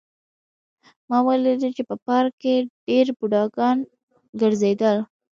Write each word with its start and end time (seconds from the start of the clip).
ما 1.09 1.17
ولیدل 1.27 1.71
چې 1.77 1.83
په 1.89 1.95
پارک 2.05 2.33
کې 2.43 2.55
ډېر 2.87 3.05
بوډاګان 3.17 3.77
ګرځېدل 4.41 4.97